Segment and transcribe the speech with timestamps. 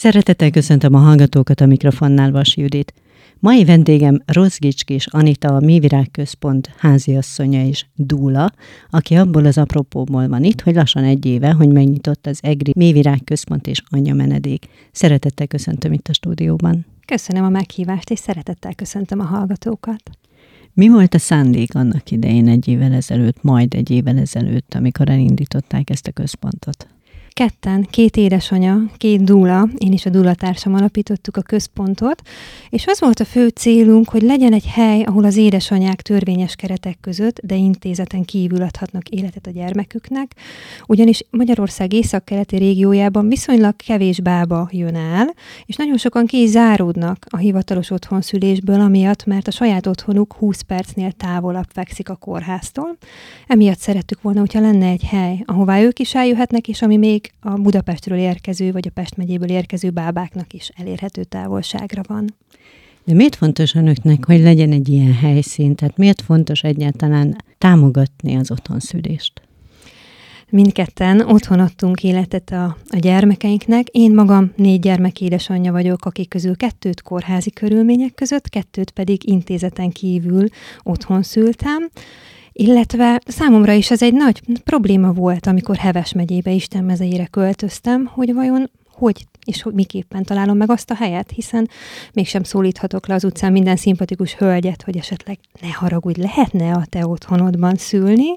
[0.00, 2.94] Szeretettel köszöntöm a hallgatókat a mikrofonnál, Vas Judit.
[3.38, 8.52] Mai vendégem Rozgicskis Anita, a Mévirág Központ háziasszonya és dúla,
[8.90, 13.24] aki abból az apropóból van itt, hogy lassan egy éve, hogy megnyitott az EGRI Mévirág
[13.24, 14.66] Központ és Anya Menedék.
[14.92, 16.86] Szeretettel köszöntöm itt a stúdióban.
[17.06, 20.02] Köszönöm a meghívást, és szeretettel köszöntöm a hallgatókat.
[20.72, 25.90] Mi volt a szándék annak idején egy évvel ezelőtt, majd egy évvel ezelőtt, amikor elindították
[25.90, 26.88] ezt a központot?
[27.40, 32.22] Ketten, két édesanya, két dúla, én is a dúlatársam alapítottuk a központot,
[32.70, 36.98] és az volt a fő célunk, hogy legyen egy hely, ahol az édesanyák törvényes keretek
[37.00, 40.34] között, de intézeten kívül adhatnak életet a gyermeküknek,
[40.86, 45.34] ugyanis Magyarország észak-keleti régiójában viszonylag kevés bába jön el,
[45.66, 50.60] és nagyon sokan ki is záródnak a hivatalos otthonszülésből, amiatt, mert a saját otthonuk 20
[50.60, 52.96] percnél távolabb fekszik a kórháztól.
[53.46, 57.50] Emiatt szerettük volna, hogyha lenne egy hely, ahová ők is eljöhetnek, és ami még a
[57.50, 62.34] Budapestről érkező, vagy a Pest megyéből érkező bábáknak is elérhető távolságra van.
[63.04, 65.74] De miért fontos önöknek, hogy legyen egy ilyen helyszín?
[65.74, 69.42] Tehát miért fontos egyáltalán támogatni az otthonszülést?
[70.50, 73.88] Mindketten otthon adtunk életet a, a gyermekeinknek.
[73.88, 79.90] Én magam négy gyermek édesanyja vagyok, akik közül kettőt kórházi körülmények között, kettőt pedig intézeten
[79.90, 80.48] kívül
[80.82, 81.88] otthon szültem
[82.60, 88.34] illetve számomra is ez egy nagy probléma volt, amikor Heves megyébe Isten mezeire költöztem, hogy
[88.34, 91.68] vajon hogy és hogy miképpen találom meg azt a helyet, hiszen
[92.12, 97.06] mégsem szólíthatok le az utcán minden szimpatikus hölgyet, hogy esetleg ne haragudj, lehetne a te
[97.06, 98.34] otthonodban szülni,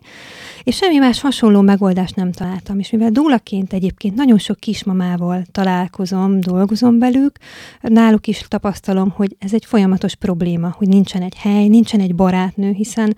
[0.63, 2.79] és semmi más hasonló megoldást nem találtam.
[2.79, 7.37] És mivel dúlaként egyébként nagyon sok kismamával találkozom, dolgozom velük,
[7.81, 12.71] náluk is tapasztalom, hogy ez egy folyamatos probléma, hogy nincsen egy hely, nincsen egy barátnő,
[12.71, 13.15] hiszen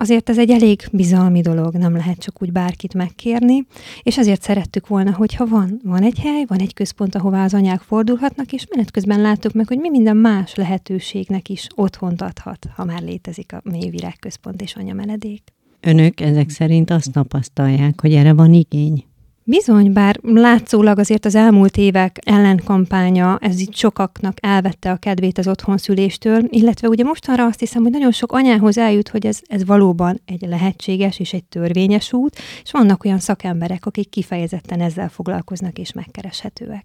[0.00, 3.66] Azért ez egy elég bizalmi dolog, nem lehet csak úgy bárkit megkérni,
[4.02, 7.80] és azért szerettük volna, hogyha van, van egy hely, van egy központ, ahová az anyák
[7.80, 12.84] fordulhatnak, és menet közben láttuk meg, hogy mi minden más lehetőségnek is otthont adhat, ha
[12.84, 15.42] már létezik a mélyvirág központ és anyameledék.
[15.80, 19.04] Önök ezek szerint azt tapasztalják, hogy erre van igény?
[19.50, 25.48] Bizony, bár látszólag azért az elmúlt évek ellenkampánya, ez itt sokaknak elvette a kedvét az
[25.48, 30.20] otthonszüléstől, illetve ugye mostanra azt hiszem, hogy nagyon sok anyához eljut, hogy ez, ez valóban
[30.24, 35.92] egy lehetséges és egy törvényes út, és vannak olyan szakemberek, akik kifejezetten ezzel foglalkoznak és
[35.92, 36.84] megkereshetőek.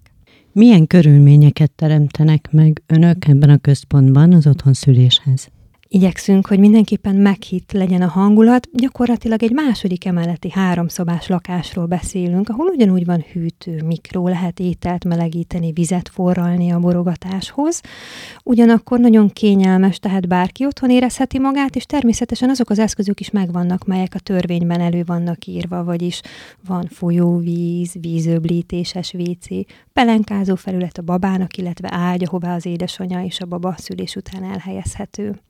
[0.52, 5.53] Milyen körülményeket teremtenek meg önök ebben a központban az otthonszüléshez?
[5.94, 8.68] Igyekszünk, hogy mindenképpen meghitt legyen a hangulat.
[8.72, 15.72] Gyakorlatilag egy második emeleti háromszobás lakásról beszélünk, ahol ugyanúgy van hűtő, mikró, lehet ételt melegíteni,
[15.72, 17.82] vizet forralni a borogatáshoz.
[18.44, 23.86] Ugyanakkor nagyon kényelmes, tehát bárki otthon érezheti magát, és természetesen azok az eszközök is megvannak,
[23.86, 26.22] melyek a törvényben elő vannak írva, vagyis
[26.68, 29.48] van folyóvíz, vízöblítéses WC,
[29.94, 35.42] pelenkázó felület a babának, illetve ágy, ahová az édesanyja és a baba szülés után elhelyezhető.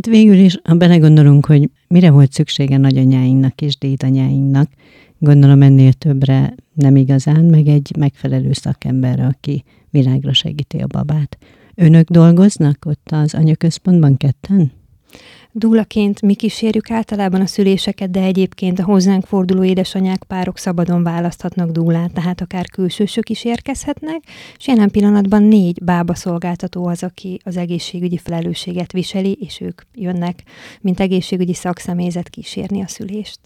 [0.00, 4.70] Hát végül is, ha belegondolunk, hogy mire volt szüksége nagyanyáinknak és dédanyáinknak,
[5.18, 11.38] gondolom ennél többre nem igazán, meg egy megfelelő szakemberre, aki világra segíti a babát.
[11.74, 14.72] Önök dolgoznak ott az anyaközpontban ketten?
[15.52, 21.70] Dúlaként mi kísérjük általában a szüléseket, de egyébként a hozzánk forduló édesanyák párok szabadon választhatnak
[21.70, 24.22] dúlát, tehát akár külsősök is érkezhetnek,
[24.58, 30.42] és jelen pillanatban négy bába szolgáltató az, aki az egészségügyi felelősséget viseli, és ők jönnek,
[30.80, 33.38] mint egészségügyi szakszemélyzet kísérni a szülést.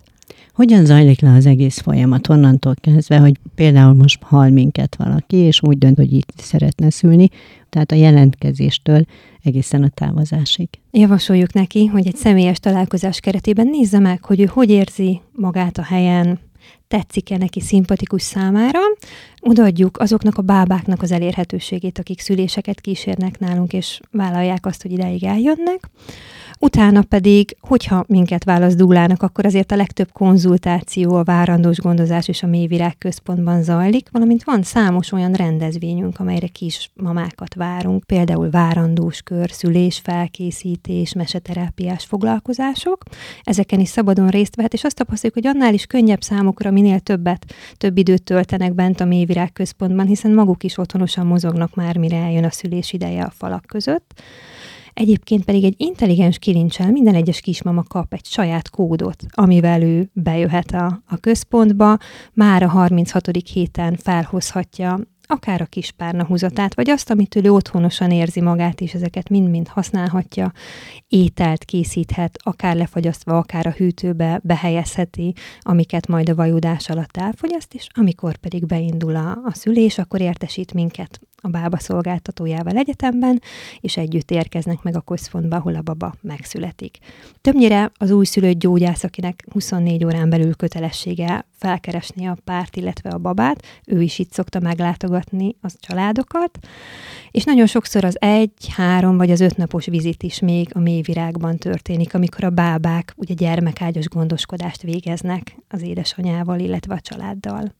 [0.55, 2.29] Hogyan zajlik le az egész folyamat?
[2.29, 7.29] Onnantól kezdve, hogy például most hal minket valaki, és úgy dönt, hogy itt szeretne szülni,
[7.71, 9.05] tehát a jelentkezéstől
[9.45, 10.69] egészen a távozásig.
[10.91, 15.83] Javasoljuk neki, hogy egy személyes találkozás keretében nézze meg, hogy ő hogy érzi magát a
[15.83, 16.39] helyen,
[16.95, 18.79] tetszik-e neki szimpatikus számára,
[19.41, 25.25] odaadjuk azoknak a bábáknak az elérhetőségét, akik szüléseket kísérnek nálunk, és vállalják azt, hogy ideig
[25.25, 25.91] eljönnek.
[26.59, 32.43] Utána pedig, hogyha minket válasz dúlának, akkor azért a legtöbb konzultáció, a várandós gondozás és
[32.43, 39.23] a mélyvirág központban zajlik, valamint van számos olyan rendezvényünk, amelyre kis mamákat várunk, például várandós
[39.23, 43.03] kör, szülés, felkészítés, meseterápiás foglalkozások.
[43.43, 47.55] Ezeken is szabadon részt vehet, és azt tapasztaljuk, hogy annál is könnyebb számukra, minél többet,
[47.77, 52.45] több időt töltenek bent a mélyvirág központban, hiszen maguk is otthonosan mozognak már, mire eljön
[52.45, 54.23] a szülés ideje a falak között.
[54.95, 60.71] Egyébként pedig egy intelligens kilincsel minden egyes kismama kap egy saját kódot, amivel ő bejöhet
[60.71, 61.99] a, a központba,
[62.33, 63.29] már a 36.
[63.53, 69.29] héten felhozhatja akár a kispárna húzatát, vagy azt, amit ő otthonosan érzi magát, és ezeket
[69.29, 70.53] mind-mind használhatja,
[71.09, 77.87] ételt készíthet, akár lefagyasztva, akár a hűtőbe behelyezheti, amiket majd a vajudás alatt elfogyaszt, és
[77.93, 83.43] amikor pedig beindul a, a szülés, akkor értesít minket a bába szolgáltatójával egyetemben,
[83.81, 86.99] és együtt érkeznek meg a központba, ahol a baba megszületik.
[87.41, 93.63] Többnyire az újszülött gyógyász, akinek 24 órán belül kötelessége felkeresni a párt, illetve a babát,
[93.87, 96.59] ő is itt szokta meglátogatni a családokat,
[97.31, 101.57] és nagyon sokszor az egy, három vagy az öt napos vizit is még a mélyvirágban
[101.57, 107.73] történik, amikor a bábák ugye gyermekágyos gondoskodást végeznek az édesanyával, illetve a családdal.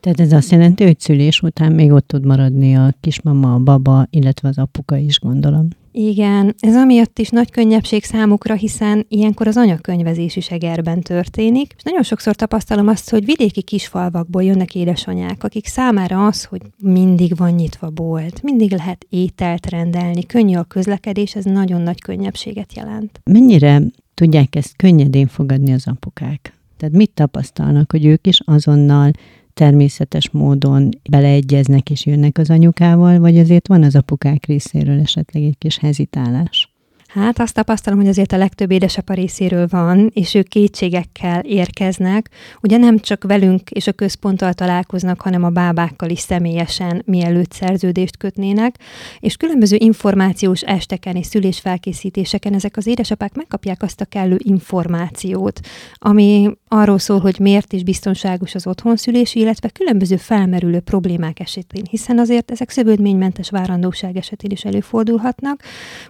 [0.00, 4.06] Tehát ez azt jelenti, hogy szülés után még ott tud maradni a kismama, a baba,
[4.10, 5.68] illetve az apuka is, gondolom.
[5.92, 11.82] Igen, ez amiatt is nagy könnyebbség számukra, hiszen ilyenkor az anyakönyvezés is egerben történik, és
[11.82, 17.50] nagyon sokszor tapasztalom azt, hogy vidéki kisfalvakból jönnek édesanyák, akik számára az, hogy mindig van
[17.50, 23.20] nyitva bolt, mindig lehet ételt rendelni, könnyű a közlekedés, ez nagyon nagy könnyebbséget jelent.
[23.24, 23.82] Mennyire
[24.14, 26.52] tudják ezt könnyedén fogadni az apukák?
[26.76, 29.10] Tehát mit tapasztalnak, hogy ők is azonnal
[29.58, 35.58] természetes módon beleegyeznek és jönnek az anyukával, vagy azért van az apukák részéről esetleg egy
[35.58, 36.67] kis hezitálás?
[37.08, 42.30] Hát azt tapasztalom, hogy azért a legtöbb édesapa részéről van, és ők kétségekkel érkeznek.
[42.62, 48.16] Ugye nem csak velünk és a központtal találkoznak, hanem a bábákkal is személyesen, mielőtt szerződést
[48.16, 48.76] kötnének,
[49.20, 55.60] és különböző információs esteken és szülésfelkészítéseken ezek az édesapák megkapják azt a kellő információt,
[55.94, 62.18] ami arról szól, hogy miért is biztonságos az otthonszülés, illetve különböző felmerülő problémák esetén, hiszen
[62.18, 65.62] azért ezek szövődménymentes várandóság esetén is előfordulhatnak,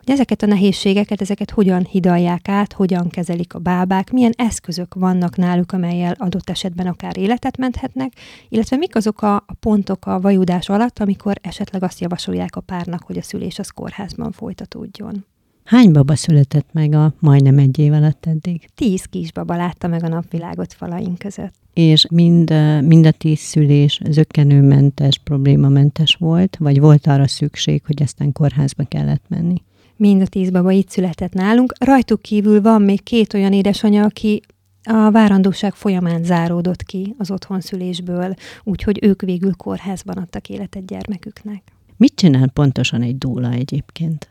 [0.04, 4.94] hogy ezeket a nehézségeket nehézségeket, ezeket hogyan hidalják át, hogyan kezelik a bábák, milyen eszközök
[4.94, 8.12] vannak náluk, amelyel adott esetben akár életet menthetnek,
[8.48, 13.02] illetve mik azok a, a pontok a vajudás alatt, amikor esetleg azt javasolják a párnak,
[13.02, 15.24] hogy a szülés az kórházban folytatódjon.
[15.64, 18.68] Hány baba született meg a majdnem egy év alatt eddig?
[18.74, 21.54] Tíz kisbaba látta meg a napvilágot falaink között.
[21.72, 22.54] És mind,
[22.84, 29.24] mind a tíz szülés zöggenőmentes, problémamentes volt, vagy volt arra szükség, hogy aztán kórházba kellett
[29.28, 29.62] menni?
[29.98, 31.72] Mind a tíz baba itt született nálunk.
[31.78, 34.42] Rajtuk kívül van még két olyan édesanyja, aki
[34.82, 38.34] a várandóság folyamán záródott ki az otthonszülésből,
[38.64, 41.62] úgyhogy ők végül kórházban adtak életet gyermeküknek.
[41.96, 44.28] Mit csinál pontosan egy dúla egyébként?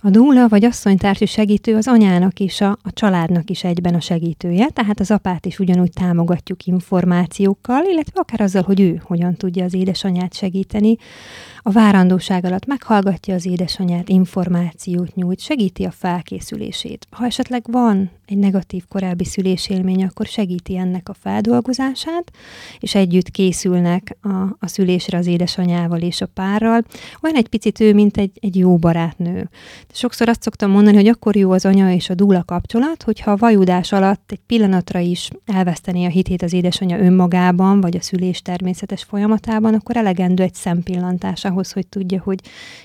[0.00, 4.68] A dúla vagy asszonytársi segítő az anyának is, a, a családnak is egyben a segítője,
[4.68, 9.74] tehát az apát is ugyanúgy támogatjuk információkkal, illetve akár azzal, hogy ő hogyan tudja az
[9.74, 10.96] édesanyát segíteni
[11.62, 17.06] a várandóság alatt meghallgatja az édesanyát, információt nyújt, segíti a felkészülését.
[17.10, 22.30] Ha esetleg van egy negatív korábbi szülésélmény, akkor segíti ennek a feldolgozását,
[22.80, 24.28] és együtt készülnek a,
[24.58, 26.84] a szülésre az édesanyával és a párral.
[27.22, 29.48] Olyan egy picit ő, mint egy, egy jó barátnő.
[29.92, 33.36] Sokszor azt szoktam mondani, hogy akkor jó az anya és a dúla kapcsolat, hogyha a
[33.36, 39.02] vajudás alatt egy pillanatra is elvesztené a hitét az édesanyja önmagában, vagy a szülés természetes
[39.02, 42.40] folyamatában, akkor elegendő egy szempillantás ahhoz, hogy tudja, hogy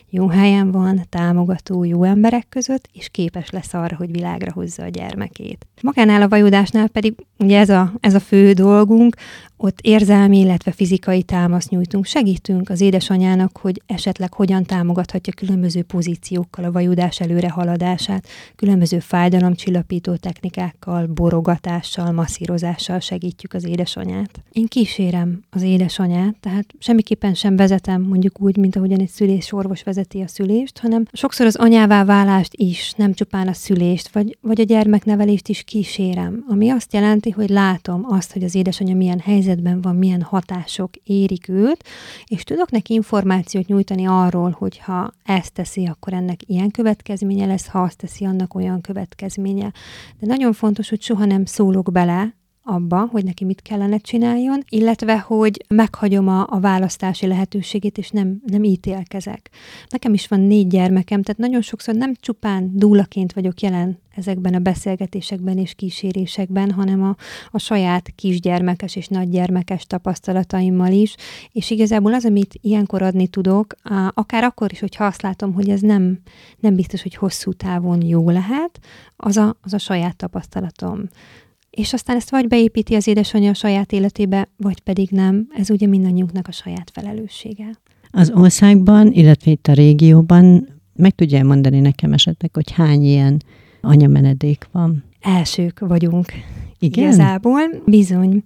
[0.09, 4.87] jó helyen van, támogató, jó emberek között, és képes lesz arra, hogy világra hozza a
[4.87, 5.65] gyermekét.
[5.81, 9.15] Magánál a vajudásnál pedig ugye ez a, ez a fő dolgunk,
[9.57, 16.65] ott érzelmi, illetve fizikai támaszt nyújtunk, segítünk az édesanyának, hogy esetleg hogyan támogathatja különböző pozíciókkal
[16.65, 24.43] a vajudás előre haladását, különböző fájdalomcsillapító technikákkal, borogatással, masszírozással segítjük az édesanyát.
[24.51, 29.83] Én kísérem az édesanyát, tehát semmiképpen sem vezetem mondjuk úgy, mint ahogyan egy szülés orvos
[29.83, 34.61] vezeti a szülést, hanem sokszor az anyává válást is, nem csupán a szülést, vagy, vagy
[34.61, 39.53] a gyermeknevelést is kísérem, ami azt jelenti, hogy látom azt, hogy az édesanyja milyen helyzet
[39.53, 41.83] helyzetben van, milyen hatások érik őt,
[42.25, 47.67] és tudok neki információt nyújtani arról, hogy ha ezt teszi, akkor ennek ilyen következménye lesz,
[47.67, 49.71] ha azt teszi, annak olyan következménye.
[50.19, 55.19] De nagyon fontos, hogy soha nem szólok bele abba, hogy neki mit kellene csináljon, illetve,
[55.19, 59.49] hogy meghagyom a, a választási lehetőségét, és nem, nem ítélkezek.
[59.89, 64.59] Nekem is van négy gyermekem, tehát nagyon sokszor nem csupán dúlaként vagyok jelen ezekben a
[64.59, 67.15] beszélgetésekben és kísérésekben, hanem a,
[67.51, 71.15] a saját kisgyermekes és nagygyermekes tapasztalataimmal is,
[71.51, 73.75] és igazából az, amit ilyenkor adni tudok,
[74.09, 76.19] akár akkor is, hogyha azt látom, hogy ez nem,
[76.59, 78.79] nem biztos, hogy hosszú távon jó lehet,
[79.15, 81.07] az a, az a saját tapasztalatom
[81.75, 85.47] és aztán ezt vagy beépíti az édesanyja a saját életébe, vagy pedig nem.
[85.55, 87.79] Ez ugye mindannyiunknak a saját felelőssége.
[88.11, 93.41] Az országban, illetve itt a régióban meg tudja mondani nekem esetleg, hogy hány ilyen
[93.81, 95.03] anyamenedék van?
[95.21, 96.31] Elsők vagyunk.
[96.79, 97.03] Igen?
[97.03, 98.43] Igazából bizony.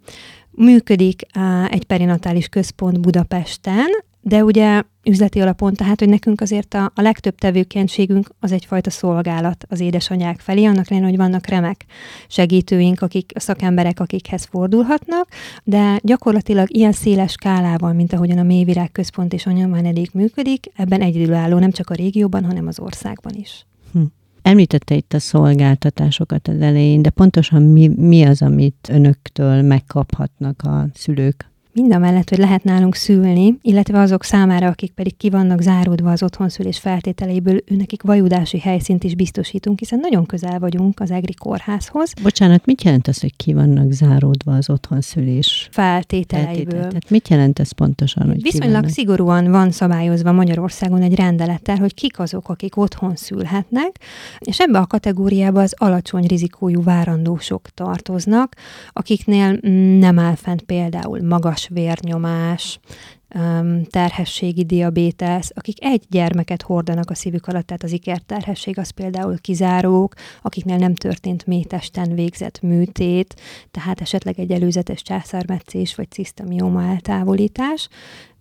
[0.52, 1.22] Működik
[1.70, 3.88] egy perinatális központ Budapesten,
[4.28, 9.66] de ugye üzleti alapon, tehát hogy nekünk azért a, a legtöbb tevékenységünk az egyfajta szolgálat
[9.70, 11.86] az édesanyák felé, annak lenne, hogy vannak remek
[12.28, 15.28] segítőink, akik, a szakemberek, akikhez fordulhatnak,
[15.64, 21.58] de gyakorlatilag ilyen széles skálával, mint ahogyan a Mélyvirág Központ és eddig működik, ebben egyedülálló
[21.58, 23.66] nem csak a régióban, hanem az országban is.
[23.94, 24.02] Hm.
[24.42, 30.88] Említette itt a szolgáltatásokat az elején, de pontosan mi, mi az, amit önöktől megkaphatnak a
[30.94, 31.52] szülők?
[31.78, 36.12] Mind a mellett, hogy lehet nálunk szülni, illetve azok számára, akik pedig ki vannak záródva
[36.12, 42.14] az otthonszülés feltételeiből, őnekik vajudási helyszínt is biztosítunk, hiszen nagyon közel vagyunk az EGRI kórházhoz.
[42.24, 46.56] Bocsánat, mit jelent az, hogy ki vannak záródva az otthonszülés feltételeiből?
[46.56, 46.88] Feltétel.
[46.88, 48.28] Tehát mit jelent ez pontosan?
[48.28, 54.00] Hogy Viszonylag szigorúan van szabályozva Magyarországon egy rendelettel, hogy kik azok, akik otthon szülhetnek,
[54.40, 58.56] és ebbe a kategóriába az alacsony rizikójú várandósok tartoznak,
[58.92, 59.60] akiknél
[60.00, 62.80] nem áll fent például magas vérnyomás,
[63.90, 70.14] terhességi diabétesz, akik egy gyermeket hordanak a szívük alatt, tehát az ikerterhesség az például kizárók,
[70.42, 77.90] akiknél nem történt métesten végzett műtét, tehát esetleg egy előzetes császármetszés vagy cisztamioma eltávolítás,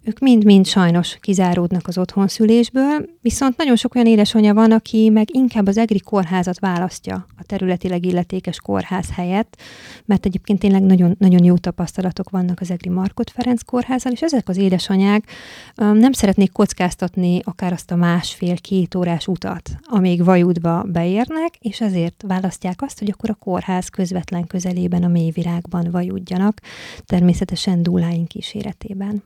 [0.06, 5.66] ők mind-mind sajnos kizáródnak az otthonszülésből, viszont nagyon sok olyan édesanyja van, aki meg inkább
[5.66, 9.60] az EGRI kórházat választja a területileg illetékes kórház helyett,
[10.04, 14.48] mert egyébként tényleg nagyon, nagyon jó tapasztalatok vannak az EGRI Markot Ferenc kórházal, és ezek
[14.48, 15.30] az édesanyák
[15.74, 22.82] nem szeretnék kockáztatni akár azt a másfél-két órás utat, amíg Vajudba beérnek, és ezért választják
[22.82, 26.60] azt, hogy akkor a kórház közvetlen közelében a mélyvirágban vajudjanak,
[27.06, 29.22] természetesen dúláink kíséretében.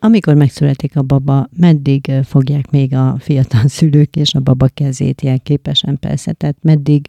[0.00, 5.98] Amikor megszületik a baba, meddig fogják még a fiatal szülők és a baba kezét jelképesen
[5.98, 7.06] persze, tehát meddig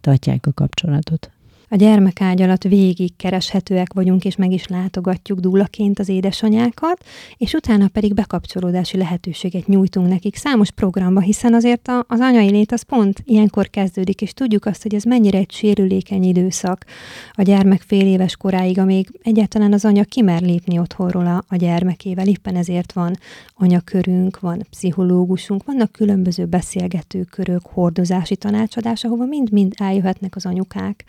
[0.00, 1.30] tartják a kapcsolatot?
[1.72, 7.04] A gyermekágy alatt végig kereshetőek vagyunk, és meg is látogatjuk dúlaként az édesanyákat,
[7.36, 12.72] és utána pedig bekapcsolódási lehetőséget nyújtunk nekik számos programba, hiszen azért a, az anyai lét
[12.72, 16.84] az pont ilyenkor kezdődik, és tudjuk azt, hogy ez mennyire egy sérülékeny időszak
[17.32, 22.26] a gyermek fél éves koráig, amíg egyáltalán az anya kimer lépni otthonról a, a gyermekével.
[22.26, 23.16] Éppen ezért van
[23.54, 31.04] anyakörünk, van pszichológusunk, vannak különböző beszélgetőkörök, hordozási tanácsadás, ahova mind-mind eljöhetnek az anyukák,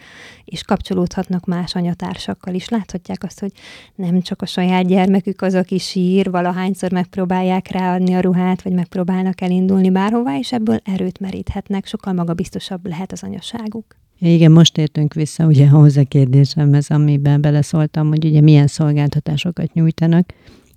[0.54, 2.70] és kapcsolódhatnak más anyatársakkal is.
[2.70, 3.52] Láthatják azt, hogy
[3.96, 9.42] nem csak a saját gyermekük az, aki sír, valahányszor megpróbálják ráadni a ruhát, vagy megpróbálnak
[9.42, 13.96] elindulni bárhová, és ebből erőt meríthetnek, sokkal magabiztosabb lehet az anyaságuk.
[14.20, 20.34] Igen, most értünk vissza ugye ahhoz a kérdésemhez, amiben beleszóltam, hogy ugye milyen szolgáltatásokat nyújtanak,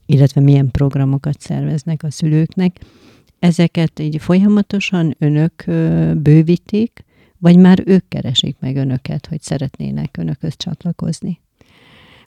[0.06, 2.76] illetve milyen programokat szerveznek a szülőknek.
[3.38, 5.64] Ezeket így folyamatosan önök
[6.22, 7.04] bővítik,
[7.38, 11.40] vagy már ők keresik meg önöket, hogy szeretnének önökhöz csatlakozni?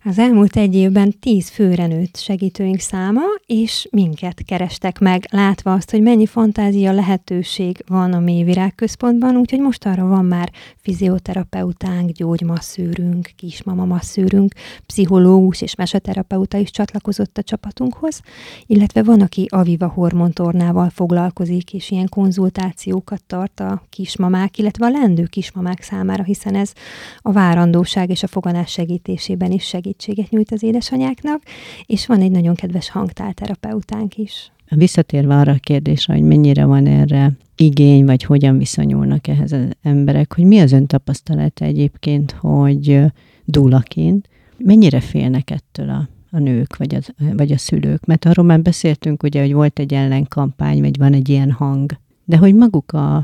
[0.04, 5.92] Az elmúlt egy évben tíz főre nőtt segítőink száma, és minket kerestek meg, látva azt,
[5.92, 13.30] hogy mennyi fantázia lehetőség van a Mélyvirág központban, úgyhogy most arra van már fizioterapeutánk, gyógymasszőrünk,
[13.36, 14.54] kismama masszőrünk,
[14.86, 18.22] pszichológus és meseterapeuta is csatlakozott a csapatunkhoz,
[18.66, 25.24] illetve van, aki Aviva hormontornával foglalkozik, és ilyen konzultációkat tart a kismamák, illetve a lendő
[25.24, 26.72] kismamák számára, hiszen ez
[27.18, 31.42] a várandóság és a foganás segítésében is segít segítséget nyújt az édesanyáknak,
[31.86, 34.52] és van egy nagyon kedves hangtálterapeutánk is.
[34.70, 40.34] Visszatérve arra a kérdésre, hogy mennyire van erre igény, vagy hogyan viszonyulnak ehhez az emberek,
[40.34, 43.00] hogy mi az ön tapasztalata egyébként, hogy
[43.46, 48.06] dúlaként mennyire félnek ettől a, a nők, vagy, az, vagy a szülők?
[48.06, 51.92] Mert arról már beszéltünk, ugye, hogy volt egy ellenkampány, vagy van egy ilyen hang,
[52.26, 53.16] de hogy maguk a,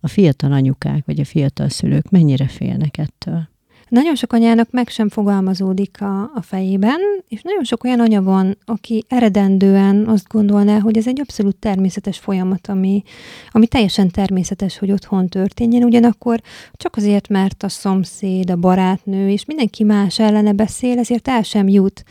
[0.00, 3.48] a fiatal anyukák, vagy a fiatal szülők mennyire félnek ettől?
[3.88, 8.58] Nagyon sok anyának meg sem fogalmazódik a, a fejében, és nagyon sok olyan anya van,
[8.64, 13.02] aki eredendően azt gondolná, hogy ez egy abszolút természetes folyamat, ami,
[13.50, 16.40] ami teljesen természetes, hogy otthon történjen, ugyanakkor
[16.72, 21.68] csak azért, mert a szomszéd, a barátnő és mindenki más ellene beszél, ezért el sem
[21.68, 22.04] jut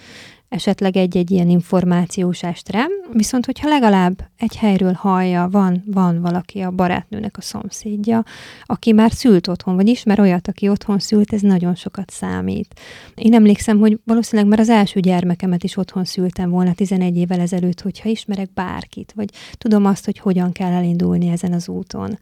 [0.50, 6.72] esetleg egy-egy ilyen információs estre, viszont hogyha legalább egy helyről hallja, van, van valaki a
[6.72, 8.24] barátnőnek a szomszédja,
[8.64, 12.80] aki már szült otthon, vagy ismer olyat, aki otthon szült, ez nagyon sokat számít.
[13.16, 17.82] Én emlékszem, hogy valószínűleg már az első gyermekemet is otthon szültem volna 11 évvel ezelőtt,
[17.82, 22.20] hogyha ismerek bárkit, vagy tudom azt, hogy hogyan kell elindulni ezen az úton.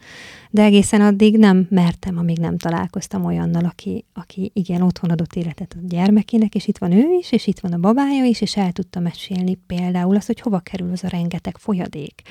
[0.49, 5.75] De egészen addig nem mertem, amíg nem találkoztam olyannal, aki, aki igen, otthon adott életet
[5.77, 8.57] a gyermekének, és itt van ő is, és itt van a babája, anyukája is, és
[8.57, 12.21] el tudta mesélni például azt, hogy hova kerül az a rengeteg folyadék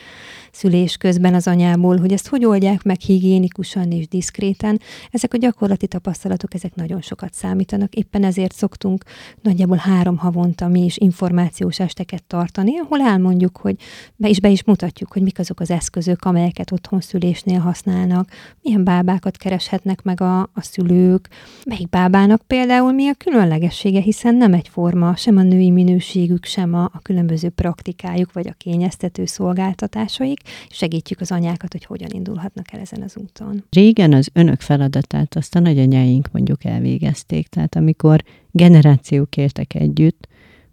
[0.55, 4.81] szülés közben az anyából, hogy ezt hogy oldják meg higiénikusan és diszkréten.
[5.11, 7.95] Ezek a gyakorlati tapasztalatok, ezek nagyon sokat számítanak.
[7.95, 9.05] Éppen ezért szoktunk
[9.43, 13.76] nagyjából három havonta mi is információs esteket tartani, ahol elmondjuk, hogy
[14.17, 18.31] be is be is mutatjuk, hogy mik azok az eszközök, amelyeket otthon szülésnél használnak,
[18.62, 21.29] milyen bábákat kereshetnek meg a, a szülők,
[21.64, 26.85] melyik bábának például mi a különlegessége, hiszen nem egyforma sem a női minőségük, sem a,
[26.85, 33.02] a különböző praktikájuk, vagy a kényeztető szolgáltatásaik, segítjük az anyákat, hogy hogyan indulhatnak el ezen
[33.02, 33.64] az úton.
[33.71, 40.28] Régen az önök feladatát azt a nagyanyáink mondjuk elvégezték, tehát amikor generációk éltek együtt,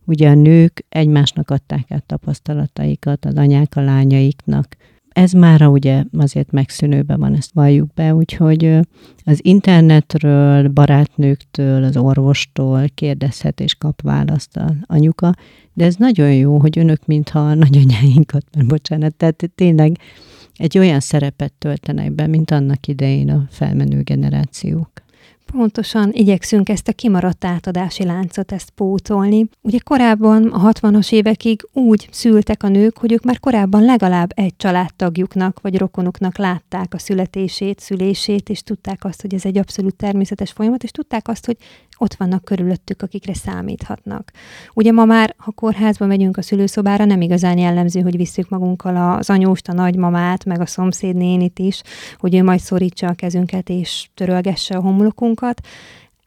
[0.05, 4.75] ugye a nők egymásnak adták át tapasztalataikat, az anyák a lányaiknak,
[5.13, 8.79] ez már ugye azért megszűnőben van, ezt valljuk be, úgyhogy
[9.23, 15.33] az internetről, barátnőktől, az orvostól kérdezhet és kap választ a anyuka,
[15.73, 19.97] de ez nagyon jó, hogy önök mintha a nagyanyáinkat, mert bocsánat, tehát tényleg
[20.55, 24.91] egy olyan szerepet töltenek be, mint annak idején a felmenő generációk.
[25.51, 29.49] Pontosan igyekszünk ezt a kimaradt átadási láncot ezt pótolni.
[29.61, 34.53] Ugye korábban, a 60-as évekig úgy szültek a nők, hogy ők már korábban legalább egy
[34.57, 40.51] családtagjuknak vagy rokonuknak látták a születését, szülését, és tudták azt, hogy ez egy abszolút természetes
[40.51, 41.57] folyamat, és tudták azt, hogy
[41.97, 44.31] ott vannak körülöttük, akikre számíthatnak.
[44.73, 49.29] Ugye ma már, ha kórházba megyünk a szülőszobára, nem igazán jellemző, hogy visszük magunkkal az
[49.29, 51.81] anyóst, a nagymamát, meg a szomszédnénit is,
[52.17, 55.40] hogy ő majd szorítsa a kezünket és törölgesse a homlokunkat.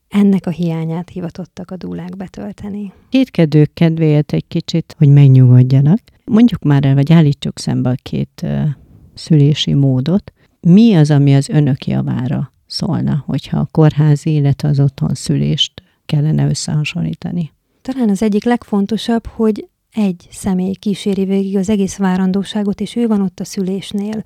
[0.09, 2.92] Ennek a hiányát hivatottak a dúlák betölteni.
[3.09, 5.99] Kétkedők kedvéért egy kicsit, hogy megnyugodjanak.
[6.25, 8.64] Mondjuk már el, vagy állítsuk szembe a két uh,
[9.14, 10.33] szülési módot.
[10.61, 16.47] Mi az, ami az önök javára szólna, hogyha a kórházi, illetve az otthon szülést kellene
[16.47, 17.52] összehasonlítani?
[17.83, 23.21] Talán az egyik legfontosabb, hogy egy személy kíséri végig az egész várandóságot, és ő van
[23.21, 24.25] ott a szülésnél.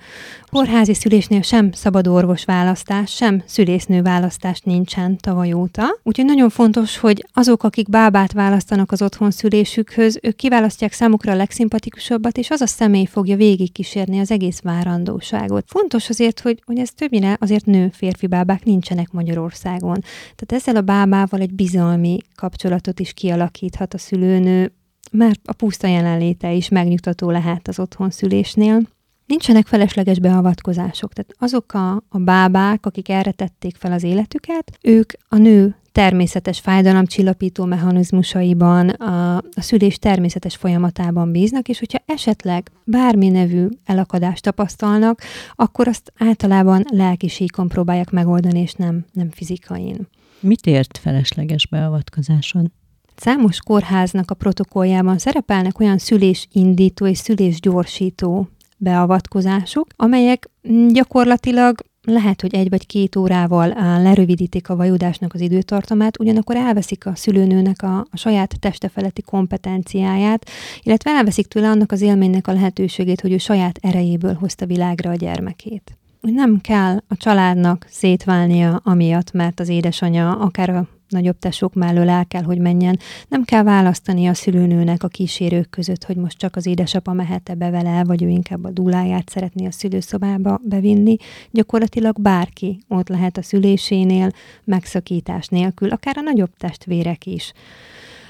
[0.51, 5.99] Kórházi szülésnél sem szabad orvos választás, sem szülésznő választás nincsen tavaly óta.
[6.03, 11.37] Úgyhogy nagyon fontos, hogy azok, akik bábát választanak az otthon szülésükhöz, ők kiválasztják számukra a
[11.37, 15.65] legszimpatikusabbat, és az a személy fogja végig kísérni az egész várandóságot.
[15.67, 20.01] Fontos azért, hogy, hogy ez többnyire azért nő-férfi bábák nincsenek Magyarországon.
[20.37, 24.73] Tehát ezzel a bábával egy bizalmi kapcsolatot is kialakíthat a szülőnő,
[25.11, 28.83] mert a puszta jelenléte is megnyugtató lehet az otthon szülésnél.
[29.27, 35.13] Nincsenek felesleges beavatkozások, tehát azok a, a bábák, akik erre tették fel az életüket, ők
[35.29, 43.29] a nő természetes fájdalomcsillapító mechanizmusaiban, a, a szülés természetes folyamatában bíznak, és hogyha esetleg bármi
[43.29, 45.21] nevű elakadást tapasztalnak,
[45.55, 50.09] akkor azt általában lelki síkon próbálják megoldani, és nem, nem fizikain.
[50.41, 52.73] Mit ért felesleges beavatkozáson?
[53.21, 60.51] Számos kórháznak a protokolljában szerepelnek olyan szülésindító és szülésgyorsító beavatkozások, amelyek
[60.89, 63.69] gyakorlatilag lehet, hogy egy vagy két órával
[64.03, 70.51] lerövidítik a vajudásnak az időtartamát, ugyanakkor elveszik a szülőnőnek a, a saját teste feletti kompetenciáját,
[70.83, 75.15] illetve elveszik tőle annak az élménynek a lehetőségét, hogy ő saját erejéből hozta világra a
[75.15, 75.97] gyermekét.
[76.21, 82.27] Nem kell a családnak szétválnia amiatt, mert az édesanyja akár a nagyobb tesók mellől el
[82.27, 82.99] kell, hogy menjen.
[83.29, 87.71] Nem kell választani a szülőnőnek a kísérők között, hogy most csak az édesapa mehet-e be
[87.71, 91.17] vele, vagy ő inkább a dúláját szeretné a szülőszobába bevinni.
[91.51, 94.31] Gyakorlatilag bárki ott lehet a szülésénél,
[94.65, 97.53] megszakítás nélkül, akár a nagyobb testvérek is.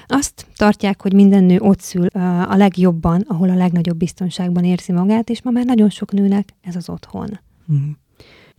[0.07, 2.05] Azt tartják, hogy minden nő ott szül
[2.47, 6.75] a legjobban, ahol a legnagyobb biztonságban érzi magát, és ma már nagyon sok nőnek ez
[6.75, 7.39] az otthon.
[7.71, 7.89] Mm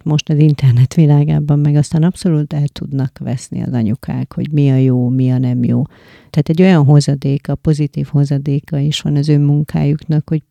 [0.04, 4.76] most az internet világában meg aztán abszolút el tudnak veszni az anyukák, hogy mi a
[4.76, 5.82] jó, mi a nem jó.
[6.30, 10.42] Tehát egy olyan hozadéka, pozitív hozadéka is van az ő munkájuknak, hogy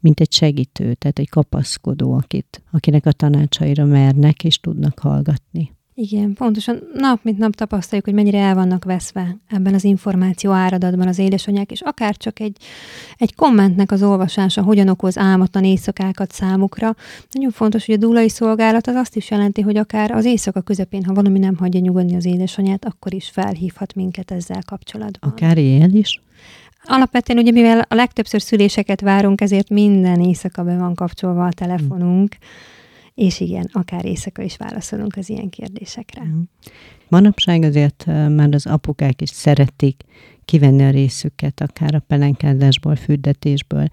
[0.00, 5.75] mint egy segítő, tehát egy kapaszkodó, akit, akinek a tanácsaira mernek és tudnak hallgatni.
[5.98, 11.08] Igen, pontosan nap mint nap tapasztaljuk, hogy mennyire el vannak veszve ebben az információ áradatban
[11.08, 12.56] az édesanyák, és akár csak egy,
[13.16, 16.94] egy kommentnek az olvasása hogyan okoz álmatlan éjszakákat számukra.
[17.30, 21.04] Nagyon fontos, hogy a dúlai szolgálat az azt is jelenti, hogy akár az éjszaka közepén,
[21.04, 25.30] ha valami nem hagyja nyugodni az édesanyát, akkor is felhívhat minket ezzel kapcsolatban.
[25.30, 26.20] Akár éjjel is?
[26.84, 32.36] Alapvetően ugye, mivel a legtöbbször szüléseket várunk, ezért minden éjszaka be van kapcsolva a telefonunk.
[32.40, 32.74] Hmm
[33.16, 36.22] és igen, akár éjszaka is válaszolunk az ilyen kérdésekre.
[36.22, 36.40] Mhm.
[37.08, 40.02] Manapság azért már az apukák is szeretik
[40.44, 43.88] kivenni a részüket, akár a pelenkázásból, fürdetésből.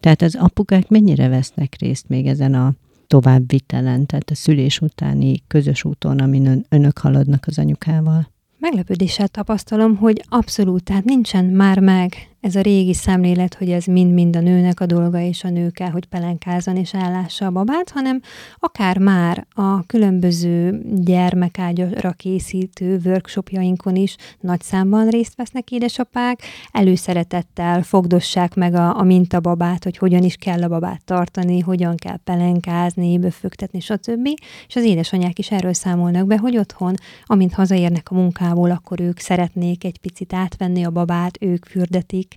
[0.00, 2.72] Tehát az apukák mennyire vesznek részt még ezen a
[3.06, 8.30] továbbvitelen, tehát a szülés utáni közös úton, amin önök haladnak az anyukával?
[8.58, 14.36] Meglepődéssel tapasztalom, hogy abszolút, tehát nincsen már meg ez a régi szemlélet, hogy ez mind-mind
[14.36, 18.20] a nőnek a dolga, és a nő kell, hogy pelenkázzon és ellássa a babát, hanem
[18.58, 28.54] akár már a különböző gyermekágyra készítő workshopjainkon is nagy számban részt vesznek édesapák, előszeretettel fogdossák
[28.54, 33.80] meg a, a mintababát, hogy hogyan is kell a babát tartani, hogyan kell pelenkázni, böfögtetni,
[33.80, 34.28] stb.
[34.66, 39.18] És az édesanyák is erről számolnak be, hogy otthon, amint hazaérnek a munkából, akkor ők
[39.18, 42.27] szeretnék egy picit átvenni a babát, ők fürdetik,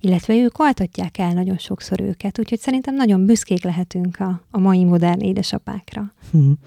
[0.00, 2.38] illetve ők altatják el nagyon sokszor őket.
[2.38, 6.12] Úgyhogy szerintem nagyon büszkék lehetünk a, a mai modern édesapákra.
[6.30, 6.58] Hmm.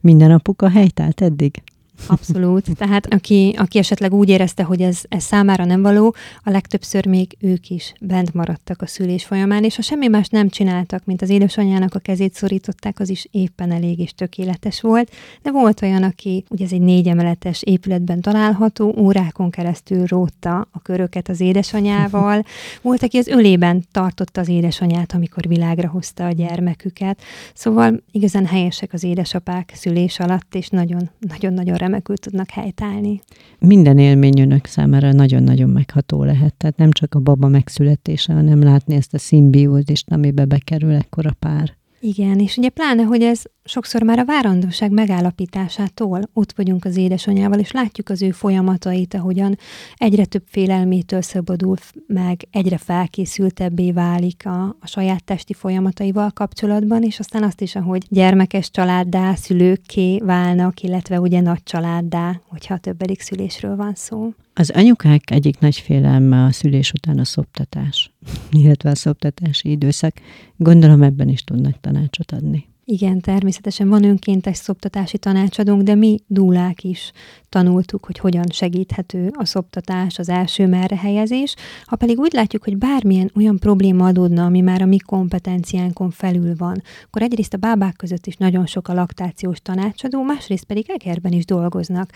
[0.00, 1.62] Minden apuka helytált eddig?
[2.06, 2.76] Abszolút.
[2.76, 7.36] Tehát aki, aki esetleg úgy érezte, hogy ez, ez számára nem való, a legtöbbször még
[7.40, 11.28] ők is bent maradtak a szülés folyamán, és ha semmi más nem csináltak, mint az
[11.28, 15.10] édesanyjának a kezét szorították, az is éppen elég és tökéletes volt.
[15.42, 20.80] De volt olyan, aki, ugye ez egy négy emeletes épületben található, órákon keresztül rótta a
[20.82, 22.44] köröket az édesanyával.
[22.82, 27.22] Volt, aki az ölében tartotta az édesanyát, amikor világra hozta a gyermeküket.
[27.54, 33.20] Szóval igazán helyesek az édesapák szülés alatt, és nagyon-nagyon remekül tudnak helytállni.
[33.58, 36.54] Minden élmény önök számára nagyon-nagyon megható lehet.
[36.54, 41.76] Tehát nem csak a baba megszületése, hanem látni ezt a szimbiózist, amibe bekerül ekkora pár.
[42.06, 47.58] Igen, és ugye pláne, hogy ez sokszor már a várandóság megállapításától ott vagyunk az édesanyával,
[47.58, 49.58] és látjuk az ő folyamatait, ahogyan
[49.94, 57.18] egyre több félelmétől szabadul meg, egyre felkészültebbé válik a, a saját testi folyamataival kapcsolatban, és
[57.18, 63.20] aztán azt is, ahogy gyermekes családdá, szülőkké válnak, illetve ugye nagy családdá, hogyha a többedik
[63.20, 64.32] szülésről van szó.
[64.56, 68.12] Az anyukák egyik nagy félelme a szülés után a szoptatás,
[68.62, 70.14] illetve a szoptatási időszak.
[70.56, 72.72] Gondolom ebben is tudnak tanácsot adni.
[72.84, 77.12] Igen, természetesen van önkéntes szoptatási tanácsadónk, de mi dúlák is
[77.54, 81.54] tanultuk, hogy hogyan segíthető a szoptatás, az első merre helyezés.
[81.84, 86.54] Ha pedig úgy látjuk, hogy bármilyen olyan probléma adódna, ami már a mi kompetenciánkon felül
[86.56, 91.32] van, akkor egyrészt a bábák között is nagyon sok a laktációs tanácsadó, másrészt pedig Egerben
[91.32, 92.10] is dolgoznak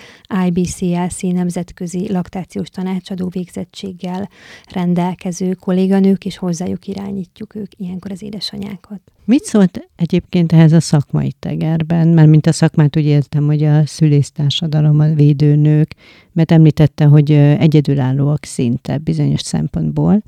[0.46, 4.28] IBCLC nemzetközi laktációs tanácsadó végzettséggel
[4.72, 9.00] rendelkező kolléganők, és hozzájuk irányítjuk ők ilyenkor az édesanyákat.
[9.28, 12.08] Mit szólt egyébként ehhez a szakmai tegerben?
[12.08, 15.94] Mert mint a szakmát úgy értem, hogy a szülésztársadalom, a védőnők,
[16.32, 20.22] mert említette, hogy egyedülállóak szinte bizonyos szempontból.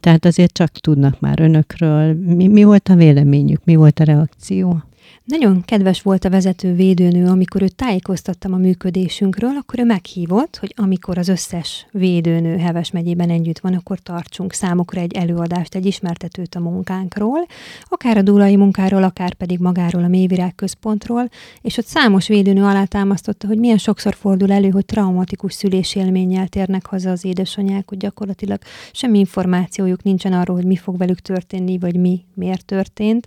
[0.00, 2.14] Tehát azért csak tudnak már önökről.
[2.14, 4.82] Mi, mi volt a véleményük, mi volt a reakció?
[5.24, 10.74] Nagyon kedves volt a vezető védőnő, amikor őt tájékoztattam a működésünkről, akkor ő meghívott, hogy
[10.76, 16.54] amikor az összes védőnő Heves megyében együtt van, akkor tartsunk számukra egy előadást, egy ismertetőt
[16.54, 17.46] a munkánkról,
[17.82, 21.28] akár a dúlai munkáról, akár pedig magáról a Mévirág központról,
[21.60, 27.10] és ott számos védőnő alátámasztotta, hogy milyen sokszor fordul elő, hogy traumatikus szülésélménnyel térnek haza
[27.10, 28.60] az édesanyák, hogy gyakorlatilag
[28.92, 33.26] semmi információjuk nincsen arról, hogy mi fog velük történni, vagy mi miért történt,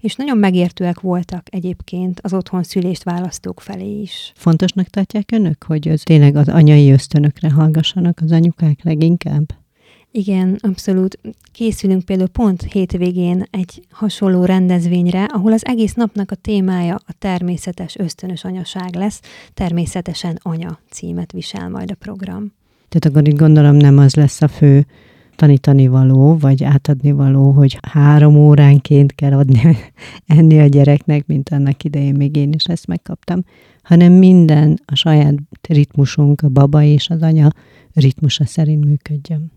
[0.00, 4.32] és nagyon megértőek voltak voltak egyébként az otthon szülést választók felé is.
[4.34, 9.46] Fontosnak tartják önök, hogy az tényleg az anyai ösztönökre hallgassanak az anyukák leginkább?
[10.10, 11.18] Igen, abszolút.
[11.52, 17.96] Készülünk például pont hétvégén egy hasonló rendezvényre, ahol az egész napnak a témája a természetes
[17.96, 19.20] ösztönös anyaság lesz.
[19.54, 22.52] Természetesen anya címet visel majd a program.
[22.88, 24.86] Tehát akkor itt gondolom nem az lesz a fő
[25.38, 29.76] tanítani való, vagy átadni való, hogy három óránként kell adni
[30.36, 33.44] enni a gyereknek, mint annak idején még én is ezt megkaptam,
[33.82, 35.34] hanem minden a saját
[35.68, 37.50] ritmusunk, a baba és az anya
[37.94, 39.52] ritmusa szerint működjön.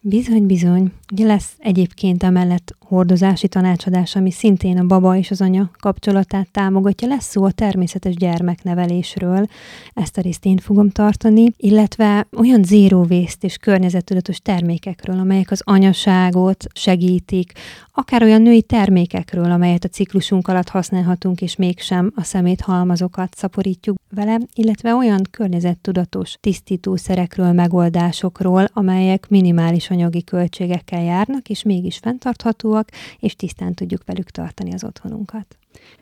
[0.00, 0.92] Bizony, bizony.
[1.12, 7.08] Ugye lesz egyébként emellett hordozási tanácsadás, ami szintén a baba és az anya kapcsolatát támogatja.
[7.08, 9.46] Lesz szó a természetes gyermeknevelésről,
[9.94, 15.62] ezt a részt én fogom tartani, illetve olyan zéró vészt és környezettudatos termékekről, amelyek az
[15.64, 17.52] anyaságot segítik,
[17.92, 23.96] akár olyan női termékekről, amelyet a ciklusunk alatt használhatunk, és mégsem a szemét halmazokat szaporítjuk
[24.14, 32.77] vele, illetve olyan környezettudatos tisztítószerekről, megoldásokról, amelyek minimális anyagi költségekkel járnak, és mégis fenntarthatóak,
[33.18, 35.58] és tisztán tudjuk velük tartani az otthonunkat.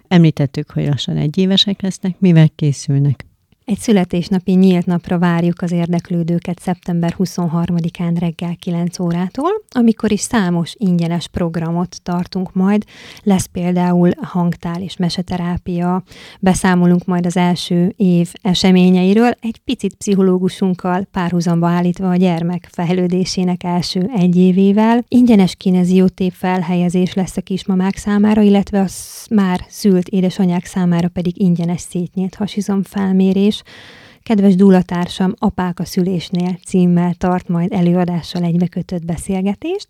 [0.08, 3.26] Említettük, hogy lassan egy évesek lesznek, mivel készülnek?
[3.66, 10.74] Egy születésnapi nyílt napra várjuk az érdeklődőket szeptember 23-án reggel 9 órától, amikor is számos
[10.78, 12.84] ingyenes programot tartunk majd.
[13.22, 16.02] Lesz például hangtál és meseterápia,
[16.40, 24.10] beszámolunk majd az első év eseményeiről, egy picit pszichológusunkkal párhuzamba állítva a gyermek fejlődésének első
[24.16, 25.04] egy évével.
[25.08, 28.86] Ingyenes kineziótép felhelyezés lesz a kismamák számára, illetve a
[29.30, 34.05] már szült édesanyák számára pedig ingyenes szétnyílt hasizom felmérés, is.
[34.26, 39.86] Kedves dúlatársam Apák a szülésnél címmel tart majd előadással egybekötött beszélgetést,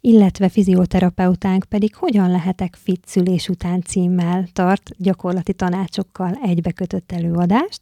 [0.00, 7.80] illetve fizioterapeutánk pedig hogyan lehetek fit szülés után címmel tart gyakorlati tanácsokkal egybekötött előadást.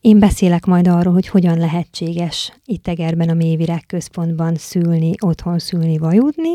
[0.00, 5.98] Én beszélek majd arról, hogy hogyan lehetséges itt Egerben a Mélyvirág központban szülni, otthon szülni,
[5.98, 6.54] vajudni,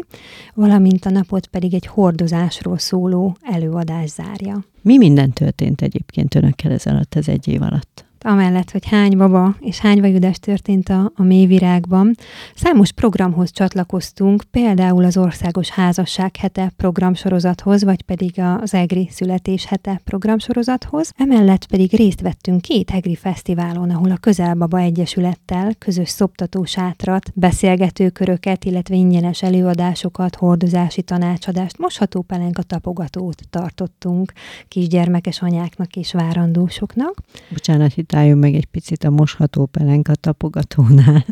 [0.53, 4.65] valamint a napot pedig egy hordozásról szóló előadás zárja.
[4.81, 8.08] Mi minden történt egyébként önökkel ez alatt, az egy év alatt?
[8.23, 12.15] Amellett, hogy hány baba és hány vajudás történt a, a mélyvirágban,
[12.55, 20.01] számos programhoz csatlakoztunk, például az Országos Házasság hete programsorozathoz, vagy pedig az EGRI születés hete
[20.03, 21.11] programsorozathoz.
[21.17, 28.95] Emellett pedig részt vettünk két EGRI fesztiválon, ahol a Közelbaba Egyesülettel közös szoptatósátrat, beszélgetőköröket, illetve
[28.95, 34.33] ingyenes előadásokat, hordozási tanácsadást, mosható pelenka tapogatót tartottunk
[34.67, 37.13] kisgyermekes anyáknak és várandósoknak.
[37.49, 41.25] Bocsánat, itt álljon meg egy picit a mosható pelenka tapogatónál.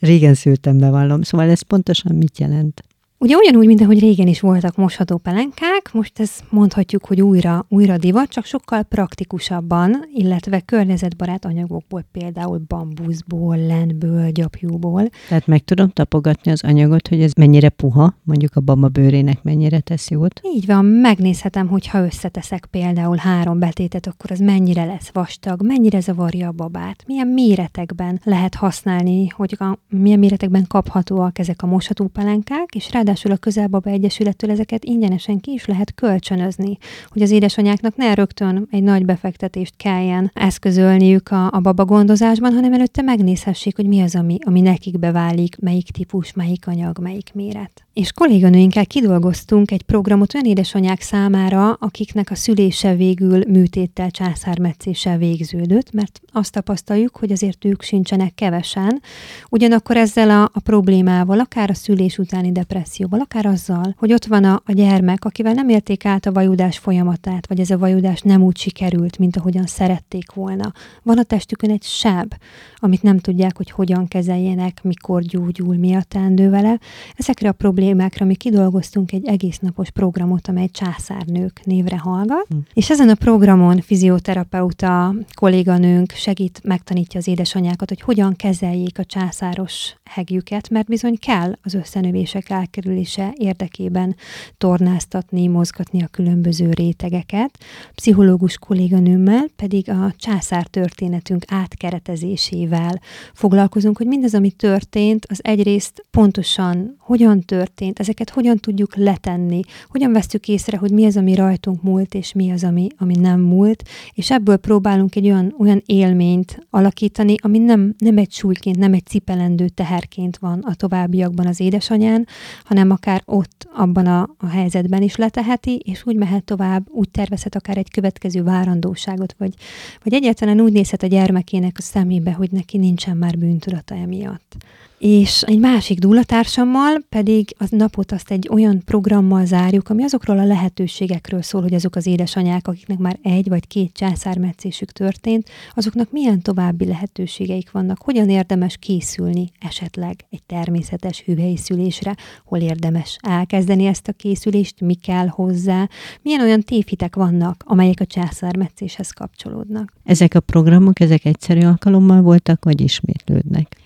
[0.01, 1.23] Régen szültem, bevallom.
[1.23, 2.83] Szóval ez pontosan mit jelent?
[3.21, 7.97] Ugye ugyanúgy, mint ahogy régen is voltak mosható pelenkák, most ez mondhatjuk, hogy újra, újra
[7.97, 15.09] divat, csak sokkal praktikusabban, illetve környezetbarát anyagokból, például bambuszból, lentből, gyapjúból.
[15.29, 19.81] Tehát meg tudom tapogatni az anyagot, hogy ez mennyire puha, mondjuk a baba bőrének mennyire
[19.81, 20.41] tesz jót.
[20.55, 26.01] Így van, megnézhetem, hogy ha összeteszek például három betétet, akkor az mennyire lesz vastag, mennyire
[26.01, 32.07] zavarja a babát, milyen méretekben lehet használni, hogy a, milyen méretekben kaphatóak ezek a mosható
[32.07, 37.31] pelenkák, és rá Ráadásul a Közelbaba Egyesülettől ezeket ingyenesen ki is lehet kölcsönözni, hogy az
[37.31, 43.77] édesanyáknak ne rögtön egy nagy befektetést kelljen eszközölniük a, a baba gondozásban, hanem előtte megnézhessék,
[43.77, 47.87] hogy mi az, ami, ami nekik beválik, melyik típus, melyik anyag, melyik méret.
[47.93, 55.93] És kolléganőinkkel kidolgoztunk egy programot olyan édesanyák számára, akiknek a szülése végül műtéttel, császármetszéssel végződött,
[55.93, 59.03] mert azt tapasztaljuk, hogy azért ők sincsenek kevesen.
[59.49, 64.25] Ugyanakkor ezzel a, a problémával, akár a szülés utáni depresszió, depresszióval, akár azzal, hogy ott
[64.25, 68.21] van a, a gyermek, akivel nem érték át a vajudás folyamatát, vagy ez a vajudás
[68.21, 70.73] nem úgy sikerült, mint ahogyan szerették volna.
[71.03, 72.35] Van a testükön egy seb,
[72.77, 76.79] amit nem tudják, hogy hogyan kezeljenek, mikor gyógyul, mi a teendő vele.
[77.17, 82.57] Ezekre a problémákra mi kidolgoztunk egy egész napos programot, amely császárnők névre hallgat, hm.
[82.75, 89.95] és ezen a programon fizioterapeuta kolléganőnk segít, megtanítja az édesanyákat, hogy hogyan kezeljék a császáros
[90.09, 94.17] hegjüket, mert bizony kell az összenövések elkerülése érdekében
[94.59, 97.59] tornáztatni, mozgatni a különböző rétegeket.
[97.95, 103.01] Pszichológus kolléganőmmel pedig a császár történetünk átkeretezésével
[103.35, 110.13] foglalkozunk, hogy mindez, ami történt, az egyrészt pontosan hogyan történt, ezeket hogyan tudjuk letenni, hogyan
[110.13, 113.83] vesztük észre, hogy mi az, ami rajtunk múlt, és mi az, ami, ami nem múlt,
[114.13, 119.07] és ebből próbálunk egy olyan, olyan élményt alakítani, ami nem, nem egy súlyként, nem egy
[119.07, 122.27] cipelendő teherként van a továbbiakban az édesanyán,
[122.65, 127.55] hanem akár ott, abban a, a helyzetben is leteheti, és úgy mehet tovább, úgy tervezhet
[127.55, 129.55] akár egy következő várandóságot, vagy,
[130.03, 134.57] vagy egyáltalán úgy nézhet a gyermekének a szemébe, hogy neki nincsen már bűntudata emiatt.
[134.99, 140.45] És egy másik dúlatársammal pedig az napot azt egy olyan programmal zárjuk, ami azokról a
[140.45, 146.43] lehetőségekről szól, hogy azok az édesanyák, akiknek már egy vagy két császármetszésük történt, azoknak milyen
[146.43, 154.09] további lehetőségeik vannak, hogyan érdemes készülni esetleg egy természetes hüvei szülésre, hol érdemes elkezdeni ezt
[154.09, 155.89] a készülést, mi kell hozzá,
[156.23, 159.93] milyen olyan tévhitek vannak, amelyek a császármetszéshez kapcsolódnak.
[160.05, 163.77] Ezek a programok, ezek egyszerű alkalommal voltak, vagy ismétlődnek?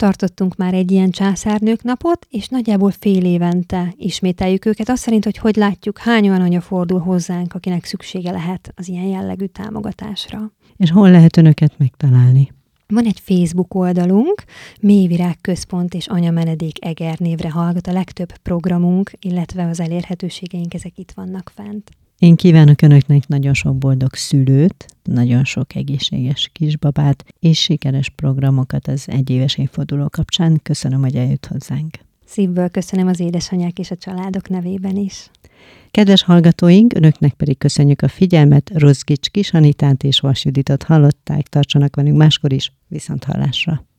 [0.00, 4.88] Tartottunk már egy ilyen császárnők napot, és nagyjából fél évente ismételjük őket.
[4.88, 9.04] Azt szerint, hogy hogy látjuk, hány olyan anya fordul hozzánk, akinek szüksége lehet az ilyen
[9.04, 10.52] jellegű támogatásra.
[10.76, 12.52] És hol lehet önöket megtalálni?
[12.86, 14.44] Van egy Facebook oldalunk,
[14.80, 21.12] Mélyvirág Központ és Anyamenedék Eger névre hallgat a legtöbb programunk, illetve az elérhetőségeink, ezek itt
[21.14, 21.90] vannak fent.
[22.20, 29.04] Én kívánok Önöknek nagyon sok boldog szülőt, nagyon sok egészséges kisbabát, és sikeres programokat az
[29.08, 30.60] egyéves évforduló kapcsán.
[30.62, 31.98] Köszönöm, hogy eljött hozzánk.
[32.24, 35.30] Szívből köszönöm az édesanyák és a családok nevében is.
[35.90, 42.16] Kedves hallgatóink, önöknek pedig köszönjük a figyelmet, Rozgics Kisanitát és Vas Juditot hallották, tartsanak velünk
[42.16, 43.84] máskor is, viszont hallásra.